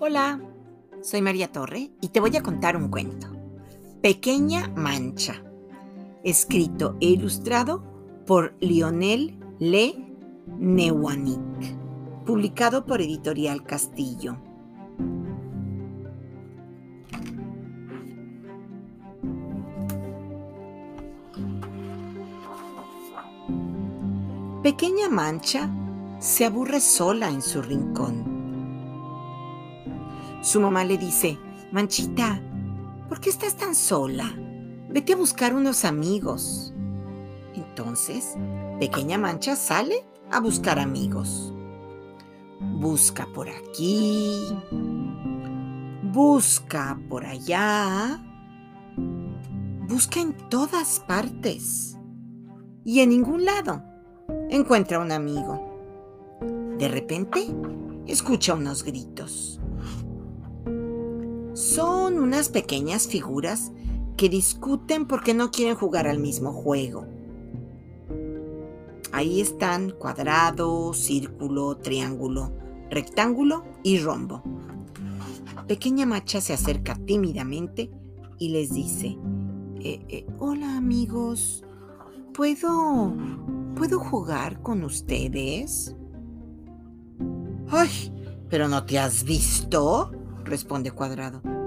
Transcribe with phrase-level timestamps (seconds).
[0.00, 0.40] Hola,
[1.02, 3.26] soy María Torre y te voy a contar un cuento.
[4.00, 5.42] Pequeña Mancha,
[6.22, 7.82] escrito e ilustrado
[8.24, 9.96] por Lionel Le
[10.56, 11.40] Newanik,
[12.24, 14.38] publicado por Editorial Castillo.
[24.62, 25.68] Pequeña Mancha
[26.20, 28.37] se aburre sola en su rincón
[30.40, 31.38] su mamá le dice,
[31.72, 32.40] Manchita,
[33.08, 34.34] ¿por qué estás tan sola?
[34.88, 36.72] Vete a buscar unos amigos.
[37.54, 38.36] Entonces,
[38.78, 41.52] pequeña Mancha sale a buscar amigos.
[42.60, 44.40] Busca por aquí,
[46.02, 48.24] busca por allá,
[49.88, 51.96] busca en todas partes
[52.84, 53.82] y en ningún lado
[54.48, 55.64] encuentra un amigo.
[56.78, 57.46] De repente,
[58.06, 59.60] escucha unos gritos.
[61.78, 63.70] Son unas pequeñas figuras
[64.16, 67.06] que discuten porque no quieren jugar al mismo juego.
[69.12, 72.50] Ahí están cuadrado, círculo, triángulo,
[72.90, 74.42] rectángulo y rombo.
[75.68, 77.92] Pequeña Macha se acerca tímidamente
[78.40, 79.16] y les dice,
[79.78, 81.64] eh, eh, hola amigos,
[82.34, 83.14] ¿puedo,
[83.76, 85.94] ¿puedo jugar con ustedes?
[87.68, 88.12] ¡Ay!
[88.48, 90.10] ¿Pero no te has visto?
[90.42, 91.57] responde Cuadrado.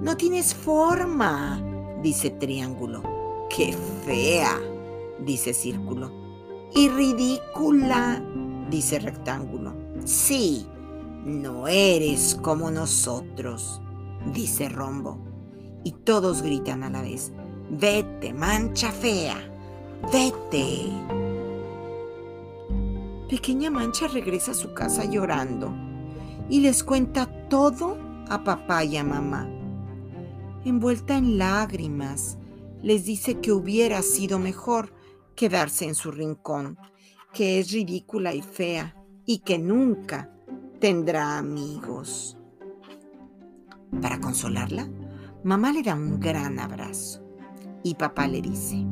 [0.00, 1.62] No tienes forma,
[2.02, 3.02] dice Triángulo.
[3.48, 4.58] ¡Qué fea!
[5.20, 6.10] dice Círculo.
[6.74, 8.22] Y ridícula,
[8.70, 9.74] dice Rectángulo.
[10.04, 10.66] Sí,
[11.24, 13.80] no eres como nosotros,
[14.32, 15.18] dice Rombo.
[15.84, 17.32] Y todos gritan a la vez.
[17.70, 19.36] Vete, mancha fea.
[20.12, 20.92] Vete.
[23.28, 25.72] Pequeña Mancha regresa a su casa llorando
[26.48, 27.96] y les cuenta todo
[28.28, 29.48] a papá y a mamá.
[30.66, 32.38] Envuelta en lágrimas,
[32.82, 34.92] les dice que hubiera sido mejor
[35.36, 36.76] quedarse en su rincón,
[37.32, 40.34] que es ridícula y fea y que nunca
[40.80, 42.36] tendrá amigos.
[44.02, 44.90] Para consolarla,
[45.44, 47.22] mamá le da un gran abrazo
[47.84, 48.84] y papá le dice,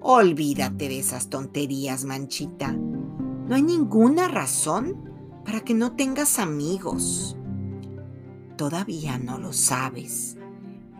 [0.00, 2.72] olvídate de esas tonterías, manchita.
[2.72, 5.08] No hay ninguna razón
[5.44, 7.36] para que no tengas amigos
[8.60, 10.36] todavía no lo sabes,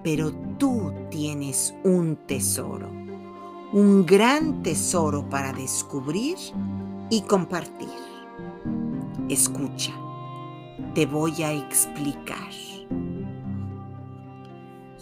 [0.02, 2.88] pero tú tienes un tesoro,
[3.72, 6.36] un gran tesoro para descubrir
[7.10, 7.88] y compartir.
[9.28, 9.92] Escucha,
[10.94, 12.50] te voy a explicar.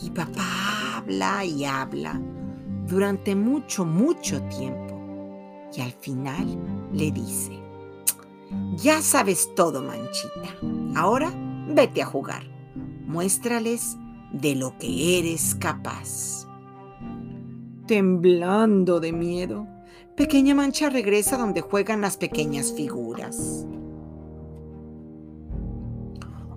[0.00, 2.20] Y papá habla y habla
[2.86, 4.94] durante mucho, mucho tiempo.
[5.74, 6.46] Y al final
[6.92, 7.60] le dice,
[8.76, 10.54] ya sabes todo, manchita.
[10.94, 11.32] Ahora
[11.70, 12.44] Vete a jugar.
[13.06, 13.98] Muéstrales
[14.32, 16.46] de lo que eres capaz.
[17.86, 19.66] Temblando de miedo,
[20.16, 23.66] Pequeña Mancha regresa donde juegan las pequeñas figuras.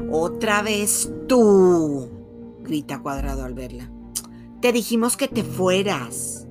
[0.09, 2.09] Otra vez tú,
[2.63, 3.91] grita Cuadrado al verla.
[4.61, 6.47] Te dijimos que te fueras.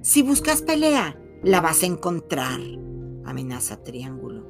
[0.00, 2.60] Si buscas pelea, la vas a encontrar,
[3.24, 4.46] amenaza Triángulo.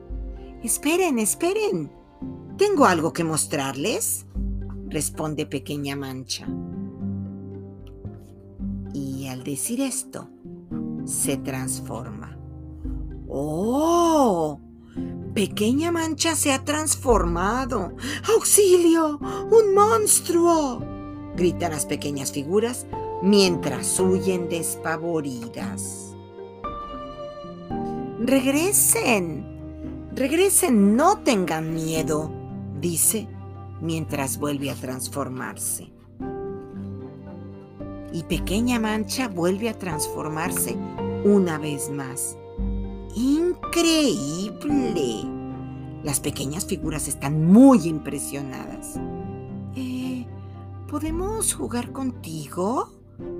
[0.62, 1.90] Esperen, esperen,
[2.56, 4.26] ¿Tengo algo que mostrarles?
[4.94, 6.46] Responde Pequeña Mancha.
[8.94, 10.30] Y al decir esto,
[11.04, 12.38] se transforma.
[13.28, 14.60] ¡Oh!
[15.34, 17.96] Pequeña Mancha se ha transformado.
[18.36, 19.18] ¡Auxilio!
[19.18, 20.80] ¡Un monstruo!
[21.36, 22.86] gritan las pequeñas figuras
[23.20, 26.14] mientras huyen despavoridas.
[28.20, 29.44] ¡Regresen!
[30.14, 32.30] Regresen, no tengan miedo
[32.84, 33.26] dice
[33.84, 35.92] mientras vuelve a transformarse.
[38.12, 40.74] Y Pequeña Mancha vuelve a transformarse
[41.24, 42.38] una vez más.
[43.14, 44.64] ¡Increíble!
[46.02, 48.98] Las pequeñas figuras están muy impresionadas.
[49.76, 50.26] Eh,
[50.90, 52.90] ¿Podemos jugar contigo?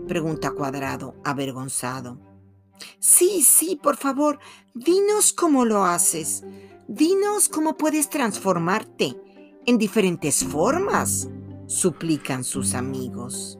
[0.07, 2.19] Pregunta Cuadrado, avergonzado.
[2.99, 4.39] Sí, sí, por favor,
[4.75, 6.45] dinos cómo lo haces.
[6.87, 9.24] Dinos cómo puedes transformarte
[9.67, 11.29] en diferentes formas,
[11.67, 13.59] suplican sus amigos.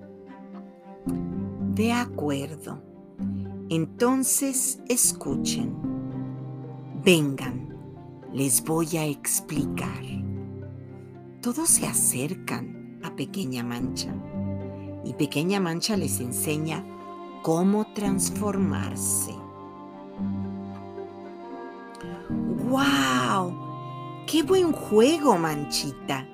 [1.75, 2.83] De acuerdo.
[3.71, 5.75] Entonces escuchen.
[7.03, 7.77] Vengan,
[8.33, 10.03] les voy a explicar.
[11.41, 14.15] Todos se acercan a Pequeña Mancha
[15.05, 16.85] y Pequeña Mancha les enseña
[17.43, 19.44] cómo transformarse.
[24.35, 26.27] ¡Qué buen juego, Manchita!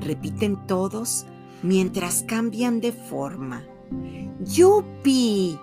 [0.00, 1.26] repiten todos
[1.62, 3.62] mientras cambian de forma.
[4.40, 5.56] ¡Yupi!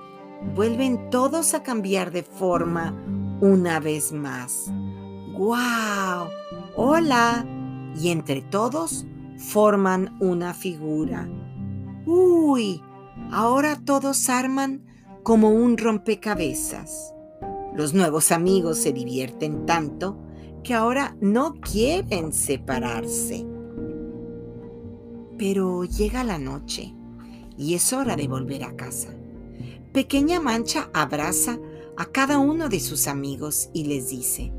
[0.55, 2.97] Vuelven todos a cambiar de forma
[3.41, 4.71] una vez más.
[5.33, 6.29] ¡Guau!
[6.77, 7.45] ¡Hola!
[7.99, 9.05] Y entre todos
[9.37, 11.27] forman una figura.
[12.05, 12.81] ¡Uy!
[13.29, 14.85] Ahora todos arman
[15.21, 17.13] como un rompecabezas.
[17.75, 20.17] Los nuevos amigos se divierten tanto
[20.63, 23.45] que ahora no quieren separarse.
[25.37, 26.95] Pero llega la noche
[27.57, 29.09] y es hora de volver a casa.
[29.91, 31.59] Pequeña Mancha abraza
[31.97, 34.51] a cada uno de sus amigos y les dice,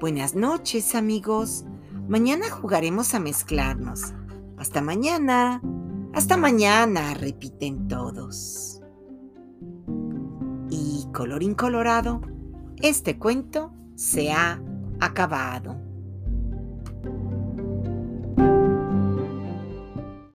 [0.00, 1.64] Buenas noches amigos,
[2.08, 4.14] mañana jugaremos a mezclarnos.
[4.56, 5.60] Hasta mañana,
[6.14, 8.80] hasta mañana, repiten todos.
[10.70, 12.22] Y colorín colorado,
[12.80, 14.62] este cuento se ha
[15.00, 15.89] acabaram.